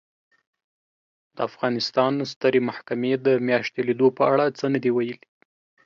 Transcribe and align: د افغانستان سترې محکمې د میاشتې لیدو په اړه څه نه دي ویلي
د 1.35 1.37
افغانستان 1.49 2.13
سترې 2.31 2.59
محکمې 2.69 3.13
د 3.25 3.27
میاشتې 3.47 3.81
لیدو 3.87 4.07
په 4.17 4.23
اړه 4.33 4.45
څه 4.57 4.65
نه 4.73 4.79
دي 4.83 4.91
ویلي 4.93 5.17